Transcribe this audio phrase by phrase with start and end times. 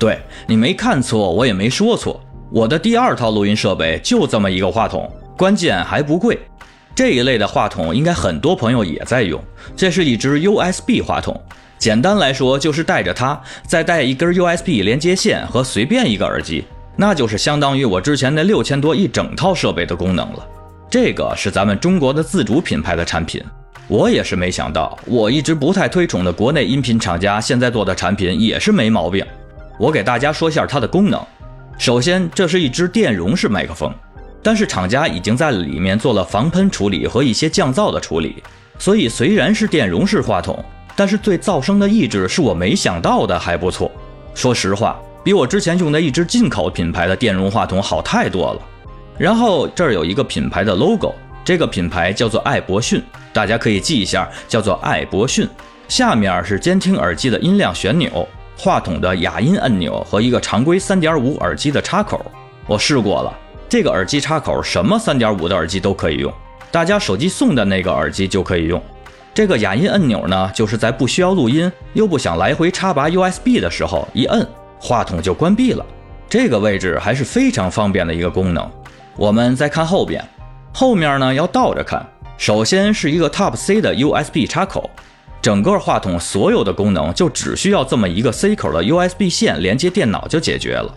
[0.00, 2.18] 对你没看错，我也没说错，
[2.50, 5.06] 我的第二套录音设备就这么一个话筒，
[5.36, 6.38] 关键还不贵。
[6.94, 9.38] 这一类的话筒应该很多朋友也在用，
[9.76, 11.38] 这是一支 USB 话筒。
[11.78, 16.64] 简单来说，就是带着它，再带一根 USB 连接线和随便一个耳机，
[16.96, 20.46] 那就是相当于我之前那六千多一整套设备的功能了。
[20.90, 23.42] 这个是咱们中国的自主品牌的产品，
[23.86, 29.24] 我也是没想到，我一直不太推崇的国内音频厂家现在做的产品也是没毛病。
[29.80, 31.18] 我给大家说下它的功能。
[31.78, 33.90] 首先，这是一支电容式麦克风，
[34.42, 38.42] 但是厂家已经在里面做了防喷处理和一些降噪的处理，
[38.78, 40.62] 所以虽然是电容式话筒。
[40.94, 43.90] 但是对噪声的抑制是我没想到的，还不错。
[44.34, 48.60] 说实话，比我之前用的一支进口品牌的电容话筒好太多了。
[49.16, 55.48] 然后这儿有一个品牌的 logo，这个品牌叫做艾博逊，大家可以记一下，叫做艾博逊。
[55.88, 58.28] 下面是监听耳机的音量旋钮、
[58.62, 62.20] 话筒的哑音按钮和一个常规3.5耳机的插口。
[62.66, 63.34] 我试过了，
[63.70, 66.30] 这个耳机插口什么3.5的耳机都可以用，
[66.70, 68.78] 大家手机送的那个耳机就可以用。
[69.32, 74.46] 这个哑音按钮呢，就是在不需要录音又不想来回插拔 USB 的时候，一摁
[74.78, 75.86] 话筒就关闭了。
[76.28, 78.70] 这个位置还是非常方便的一个功能。
[79.16, 80.22] 我们再看后边，
[80.74, 82.06] 后面呢要倒着看。
[82.36, 84.90] 首先是一个 Type C 的 USB 插口，
[85.42, 90.94] 整个话筒所有的功能就只需要这么一个 C 口的 USB 线连接电脑就解决了。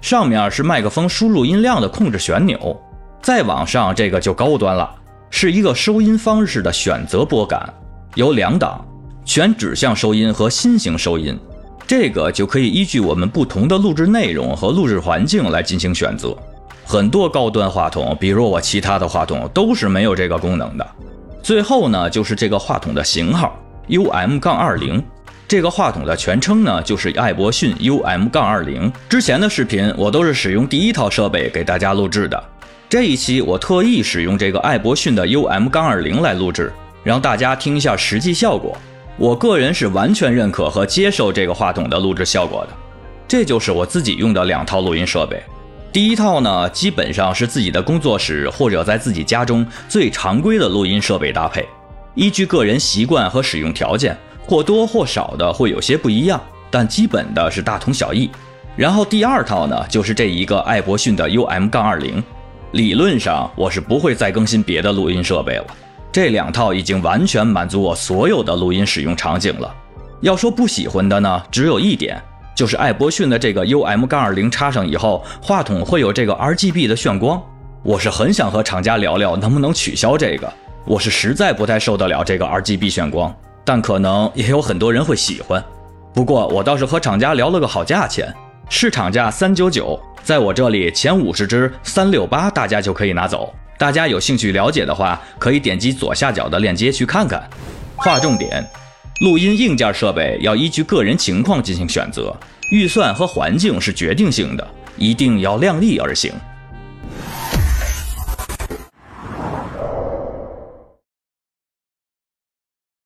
[0.00, 2.76] 上面是麦克风输入音量的控制旋钮，
[3.22, 4.90] 再往上这个就高端了。
[5.30, 7.72] 是一个收音方式的选择拨杆，
[8.14, 8.84] 有两档，
[9.24, 11.38] 全指向收音和心型收音。
[11.86, 16.36] 这个就可以依据我们不同的录制内容和录制环境来进行选择。
[16.84, 20.86] 很多高端话筒，比如我其他的话筒，都是没有这个功能的。
[21.42, 23.56] 最后呢，就是这个话筒的型号
[23.88, 25.02] UM- 杠二零。
[25.48, 28.92] 这个话筒的全称呢，就是艾博逊 UM- 杠二零。
[29.08, 32.42] 之前的视频我都是使用第一套设备给大家录制的。
[32.88, 36.72] 这一期我特意使用这个艾博逊的 UM- 杠二零来录制，
[37.04, 38.76] 让大家听一下实际效果。
[39.16, 42.72] 我个人是完全认可和接受这个话筒的录制效果的。
[43.28, 45.42] 这就是我自己用的两套录音设备。
[45.92, 51.66] 第一套呢，基本上是自己的工作室或者在自己家中最常规的录音设备搭配，
[52.16, 54.16] 依据个人习惯和使用条件，
[54.46, 56.40] 或多或少的会有些不一样，
[56.70, 58.30] 但基本的是大同小异。
[58.74, 62.22] 然后第二套呢，就是这一个艾博逊的 UM- 杠二零。
[62.72, 65.66] 理论上我是不会再更新别的录音设备了，
[66.10, 69.74] 这两套已经完全满足我所有的录音使用场景了。
[70.22, 72.18] 要说不喜欢的呢，只有一点，
[72.54, 77.42] 就是艾博逊的这个 UM- 杠二零插上以后，话筒会有这个 RGB 的炫光。
[77.82, 80.50] 我是很想和厂家聊聊，能不能取消这个。
[80.86, 85.62] 我是实在不太受得了这个 RGB 炫光，但可能也有很多人会喜欢。
[86.14, 88.32] 不过我倒是和厂家聊了个好价钱，
[88.68, 89.98] 市场价三九九。
[90.22, 93.52] 在我这里，前五十支三六八，大家就可以拿走。
[93.76, 97.42] 大家有兴趣了解的话，可以点击左下角的链接去看看。
[97.96, 98.64] 划重点：
[99.22, 102.34] 录音硬件设备要依据个人情况进行选择，
[102.70, 106.32] 预算和环境是决定性的，一定要量力而行。